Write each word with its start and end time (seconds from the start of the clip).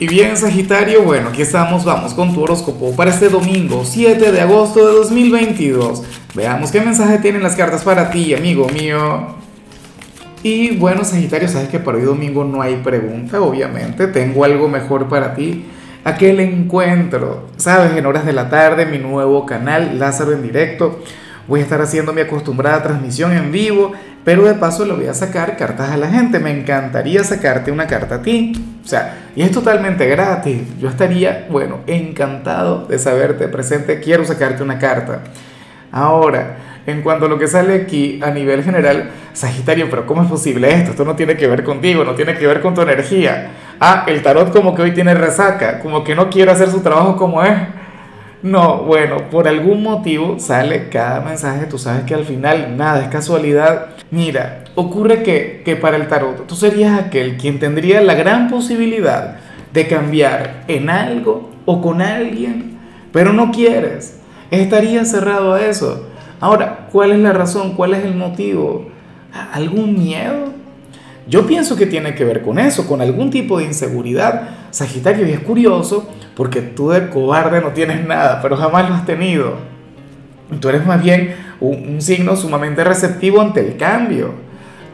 Y 0.00 0.06
bien, 0.06 0.36
Sagitario, 0.36 1.02
bueno, 1.02 1.30
aquí 1.30 1.42
estamos, 1.42 1.84
vamos 1.84 2.14
con 2.14 2.32
tu 2.32 2.40
horóscopo 2.40 2.94
para 2.94 3.10
este 3.10 3.28
domingo, 3.28 3.84
7 3.84 4.30
de 4.30 4.40
agosto 4.40 4.86
de 4.86 4.92
2022. 4.92 6.04
Veamos 6.36 6.70
qué 6.70 6.80
mensaje 6.80 7.18
tienen 7.18 7.42
las 7.42 7.56
cartas 7.56 7.82
para 7.82 8.08
ti, 8.08 8.32
amigo 8.32 8.68
mío. 8.68 9.34
Y 10.44 10.76
bueno, 10.76 11.02
Sagitario, 11.02 11.48
sabes 11.48 11.68
que 11.68 11.80
para 11.80 11.98
hoy 11.98 12.04
domingo 12.04 12.44
no 12.44 12.62
hay 12.62 12.76
pregunta, 12.76 13.40
obviamente. 13.40 14.06
Tengo 14.06 14.44
algo 14.44 14.68
mejor 14.68 15.08
para 15.08 15.34
ti. 15.34 15.64
Aquel 16.04 16.38
encuentro, 16.38 17.48
sabes, 17.56 17.96
en 17.96 18.06
horas 18.06 18.24
de 18.24 18.34
la 18.34 18.48
tarde, 18.48 18.86
mi 18.86 18.98
nuevo 18.98 19.46
canal, 19.46 19.98
Lázaro 19.98 20.32
en 20.32 20.42
directo. 20.42 21.00
Voy 21.48 21.58
a 21.58 21.64
estar 21.64 21.82
haciendo 21.82 22.12
mi 22.12 22.20
acostumbrada 22.20 22.84
transmisión 22.84 23.32
en 23.32 23.50
vivo, 23.50 23.94
pero 24.28 24.44
de 24.44 24.52
paso 24.52 24.84
le 24.84 24.92
voy 24.92 25.06
a 25.06 25.14
sacar 25.14 25.56
cartas 25.56 25.88
a 25.90 25.96
la 25.96 26.10
gente. 26.10 26.38
Me 26.38 26.50
encantaría 26.50 27.24
sacarte 27.24 27.72
una 27.72 27.86
carta 27.86 28.16
a 28.16 28.20
ti. 28.20 28.52
O 28.84 28.86
sea, 28.86 29.30
y 29.34 29.40
es 29.40 29.50
totalmente 29.50 30.06
gratis. 30.06 30.64
Yo 30.78 30.90
estaría, 30.90 31.46
bueno, 31.48 31.78
encantado 31.86 32.84
de 32.84 32.98
saberte 32.98 33.48
presente. 33.48 34.00
Quiero 34.00 34.26
sacarte 34.26 34.62
una 34.62 34.78
carta. 34.78 35.20
Ahora, 35.90 36.58
en 36.86 37.00
cuanto 37.00 37.24
a 37.24 37.30
lo 37.30 37.38
que 37.38 37.48
sale 37.48 37.74
aquí 37.74 38.20
a 38.22 38.30
nivel 38.30 38.62
general, 38.62 39.08
Sagitario, 39.32 39.88
pero 39.88 40.04
¿cómo 40.04 40.22
es 40.22 40.28
posible 40.28 40.74
esto? 40.74 40.90
Esto 40.90 41.06
no 41.06 41.16
tiene 41.16 41.34
que 41.34 41.46
ver 41.46 41.64
contigo, 41.64 42.04
no 42.04 42.14
tiene 42.14 42.34
que 42.34 42.46
ver 42.46 42.60
con 42.60 42.74
tu 42.74 42.82
energía. 42.82 43.52
Ah, 43.80 44.04
el 44.08 44.20
tarot 44.20 44.52
como 44.52 44.74
que 44.74 44.82
hoy 44.82 44.92
tiene 44.92 45.14
resaca, 45.14 45.78
como 45.78 46.04
que 46.04 46.14
no 46.14 46.28
quiere 46.28 46.50
hacer 46.50 46.68
su 46.68 46.80
trabajo 46.80 47.16
como 47.16 47.42
es. 47.42 47.56
No, 48.42 48.84
bueno, 48.84 49.30
por 49.30 49.48
algún 49.48 49.82
motivo 49.82 50.38
sale 50.38 50.88
cada 50.88 51.20
mensaje, 51.20 51.66
tú 51.66 51.76
sabes 51.76 52.04
que 52.04 52.14
al 52.14 52.24
final 52.24 52.76
nada 52.76 53.02
es 53.02 53.08
casualidad. 53.08 53.86
Mira, 54.12 54.64
ocurre 54.76 55.24
que, 55.24 55.62
que 55.64 55.74
para 55.74 55.96
el 55.96 56.06
tarot 56.06 56.46
tú 56.46 56.54
serías 56.54 56.98
aquel 57.00 57.36
quien 57.36 57.58
tendría 57.58 58.00
la 58.00 58.14
gran 58.14 58.48
posibilidad 58.48 59.38
de 59.72 59.88
cambiar 59.88 60.64
en 60.68 60.88
algo 60.88 61.50
o 61.66 61.82
con 61.82 62.00
alguien, 62.00 62.78
pero 63.12 63.32
no 63.32 63.50
quieres. 63.50 64.20
Estarías 64.52 65.10
cerrado 65.10 65.54
a 65.54 65.60
eso. 65.66 66.06
Ahora, 66.40 66.88
¿cuál 66.92 67.10
es 67.10 67.18
la 67.18 67.32
razón? 67.32 67.74
¿Cuál 67.74 67.94
es 67.94 68.04
el 68.04 68.14
motivo? 68.14 68.88
¿Algún 69.52 69.98
miedo? 69.98 70.52
Yo 71.28 71.46
pienso 71.46 71.76
que 71.76 71.86
tiene 71.86 72.14
que 72.14 72.24
ver 72.24 72.42
con 72.42 72.58
eso, 72.58 72.86
con 72.86 73.02
algún 73.02 73.30
tipo 73.30 73.58
de 73.58 73.64
inseguridad. 73.64 74.48
Sagitario, 74.70 75.26
es 75.26 75.40
curioso 75.40 76.08
porque 76.38 76.62
tú 76.62 76.90
de 76.90 77.10
cobarde 77.10 77.60
no 77.60 77.70
tienes 77.70 78.06
nada, 78.06 78.40
pero 78.40 78.56
jamás 78.56 78.88
lo 78.88 78.94
has 78.94 79.04
tenido. 79.04 79.54
Tú 80.60 80.68
eres 80.68 80.86
más 80.86 81.02
bien 81.02 81.34
un, 81.58 82.00
signo 82.00 82.36
sumamente 82.36 82.84
receptivo 82.84 83.40
ante 83.40 83.58
el 83.58 83.76
cambio. 83.76 84.34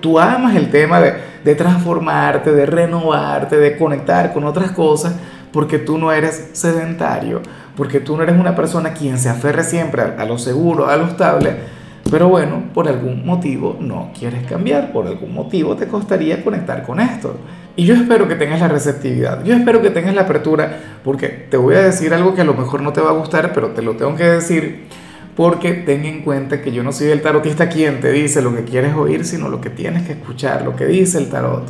Tú 0.01 0.19
amas 0.19 0.57
el 0.57 0.71
tema 0.71 1.03
de, 1.03 1.13
de 1.45 1.55
transformarte, 1.55 2.51
de 2.51 2.65
renovarte, 2.65 3.59
de 3.59 3.77
conectar 3.77 4.33
con 4.33 4.45
otras 4.45 4.71
cosas, 4.71 5.17
porque 5.53 5.79
tú 5.79 5.99
no 5.99 6.13
eres 6.13 6.49
sedentario, 6.55 7.43
porque 7.77 8.01
tú 8.01 8.17
no 8.17 8.23
eres 8.23 8.41
una 8.41 8.57
persona 8.57 8.95
quien 8.95 9.19
se 9.19 9.29
aferre 9.29 9.65
siempre 9.65 10.01
a, 10.01 10.15
a 10.23 10.25
lo 10.25 10.39
seguro, 10.39 10.89
a 10.89 10.97
lo 10.97 11.09
estable 11.09 11.75
pero 12.11 12.29
bueno, 12.29 12.65
por 12.73 12.87
algún 12.87 13.25
motivo 13.25 13.77
no 13.81 14.11
quieres 14.17 14.47
cambiar, 14.47 14.93
por 14.93 15.07
algún 15.07 15.35
motivo 15.35 15.75
te 15.75 15.89
costaría 15.89 16.45
conectar 16.45 16.85
con 16.85 17.01
esto. 17.01 17.37
Y 17.77 17.87
yo 17.87 17.95
espero 17.95 18.29
que 18.29 18.37
tengas 18.37 18.61
la 18.61 18.69
receptividad, 18.69 19.45
yo 19.45 19.55
espero 19.55 19.83
que 19.83 19.91
tengas 19.91 20.15
la 20.15 20.23
apertura, 20.23 20.79
porque 21.03 21.29
te 21.29 21.57
voy 21.57 21.75
a 21.75 21.83
decir 21.83 22.15
algo 22.15 22.35
que 22.35 22.43
a 22.43 22.45
lo 22.45 22.55
mejor 22.55 22.83
no 22.83 22.93
te 22.93 23.01
va 23.01 23.11
a 23.11 23.15
gustar, 23.15 23.53
pero 23.53 23.71
te 23.71 23.83
lo 23.83 23.97
tengo 23.97 24.15
que 24.15 24.25
decir, 24.25 24.87
porque 25.35 25.73
ten 25.73 26.05
en 26.05 26.23
cuenta 26.23 26.63
que 26.63 26.71
yo 26.71 26.85
no 26.85 26.93
soy 26.93 27.09
el 27.09 27.21
tarotista 27.21 27.69
quien 27.69 28.01
te 28.01 28.13
dice 28.13 28.43
lo 28.43 28.55
que 28.55 28.63
quieres 28.63 28.95
oír, 28.95 29.25
sino 29.25 29.49
lo 29.49 29.61
que 29.61 29.71
tienes 29.71 30.07
que 30.07 30.13
escuchar, 30.13 30.63
lo 30.63 30.77
que 30.77 30.87
dice 30.87 31.19
el 31.19 31.29
tarot. 31.29 31.65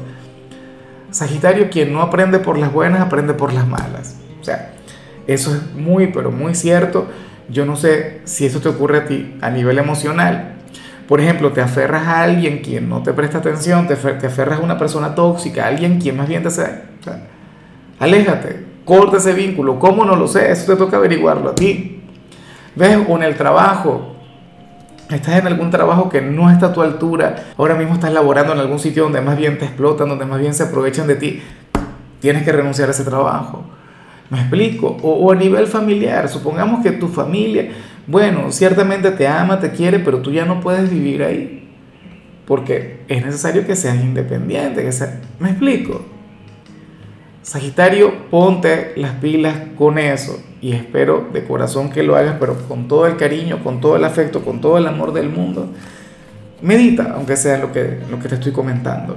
Sagitario, 1.10 1.70
quien 1.70 1.92
no 1.92 2.02
aprende 2.02 2.38
por 2.38 2.58
las 2.58 2.70
buenas, 2.70 3.00
aprende 3.00 3.32
por 3.32 3.54
las 3.54 3.66
malas. 3.66 4.16
O 4.40 4.44
sea, 4.44 4.74
eso 5.26 5.54
es 5.54 5.74
muy, 5.74 6.08
pero 6.08 6.30
muy 6.30 6.54
cierto. 6.54 7.06
Yo 7.48 7.64
no 7.64 7.76
sé 7.76 8.20
si 8.24 8.44
eso 8.44 8.60
te 8.60 8.68
ocurre 8.68 8.98
a 8.98 9.04
ti 9.06 9.38
a 9.40 9.48
nivel 9.48 9.78
emocional. 9.78 10.53
Por 11.08 11.20
ejemplo, 11.20 11.52
te 11.52 11.60
aferras 11.60 12.06
a 12.06 12.22
alguien 12.22 12.58
quien 12.58 12.88
no 12.88 13.02
te 13.02 13.12
presta 13.12 13.38
atención, 13.38 13.86
te, 13.86 13.94
aferras 13.94 14.60
a 14.60 14.62
una 14.62 14.78
persona 14.78 15.14
tóxica, 15.14 15.64
a 15.64 15.68
alguien 15.68 16.00
quien 16.00 16.16
más 16.16 16.28
bien 16.28 16.42
te 16.42 16.48
hace... 16.48 16.82
aléjate, 17.98 18.64
corta 18.84 19.18
ese 19.18 19.32
vínculo. 19.32 19.78
¿Cómo 19.78 20.04
no 20.04 20.16
lo 20.16 20.26
sé? 20.26 20.50
Eso 20.50 20.72
te 20.72 20.78
toca 20.78 20.96
averiguarlo 20.96 21.50
a 21.50 21.54
ti. 21.54 22.02
¿Ves? 22.74 22.98
O 23.08 23.16
en 23.16 23.22
el 23.22 23.36
trabajo. 23.36 24.16
Estás 25.10 25.36
en 25.36 25.46
algún 25.46 25.70
trabajo 25.70 26.08
que 26.08 26.22
no 26.22 26.50
está 26.50 26.66
a 26.66 26.72
tu 26.72 26.80
altura. 26.80 27.36
Ahora 27.58 27.74
mismo 27.74 27.94
estás 27.94 28.12
laborando 28.12 28.54
en 28.54 28.58
algún 28.58 28.78
sitio 28.78 29.04
donde 29.04 29.20
más 29.20 29.36
bien 29.36 29.58
te 29.58 29.66
explotan, 29.66 30.08
donde 30.08 30.24
más 30.24 30.40
bien 30.40 30.54
se 30.54 30.62
aprovechan 30.62 31.06
de 31.06 31.16
ti. 31.16 31.42
Tienes 32.20 32.42
que 32.42 32.52
renunciar 32.52 32.88
a 32.88 32.92
ese 32.92 33.04
trabajo. 33.04 33.64
¿Me 34.30 34.40
explico? 34.40 34.96
O, 35.02 35.30
a 35.30 35.34
nivel 35.34 35.66
familiar, 35.66 36.28
supongamos 36.28 36.82
que 36.82 36.92
tu 36.92 37.08
familia, 37.08 37.70
bueno, 38.06 38.52
ciertamente 38.52 39.10
te 39.10 39.26
ama, 39.26 39.60
te 39.60 39.70
quiere, 39.70 39.98
pero 39.98 40.20
tú 40.20 40.30
ya 40.30 40.44
no 40.44 40.60
puedes 40.60 40.90
vivir 40.90 41.22
ahí. 41.22 41.60
Porque 42.46 43.00
es 43.08 43.24
necesario 43.24 43.66
que 43.66 43.74
seas 43.74 43.96
independiente, 43.96 44.82
que 44.82 44.90
¿me 45.38 45.50
explico? 45.50 46.04
Sagitario, 47.42 48.30
ponte 48.30 48.92
las 48.96 49.12
pilas 49.12 49.54
con 49.76 49.98
eso 49.98 50.42
y 50.60 50.72
espero 50.72 51.28
de 51.32 51.44
corazón 51.44 51.90
que 51.90 52.02
lo 52.02 52.16
hagas, 52.16 52.36
pero 52.40 52.56
con 52.68 52.88
todo 52.88 53.06
el 53.06 53.16
cariño, 53.16 53.62
con 53.62 53.80
todo 53.80 53.96
el 53.96 54.04
afecto, 54.04 54.42
con 54.42 54.60
todo 54.60 54.78
el 54.78 54.86
amor 54.86 55.12
del 55.12 55.28
mundo. 55.28 55.68
Medita, 56.62 57.12
aunque 57.14 57.36
sea 57.36 57.58
lo 57.58 57.70
que, 57.70 57.98
lo 58.10 58.18
que 58.18 58.28
te 58.28 58.36
estoy 58.36 58.52
comentando. 58.52 59.16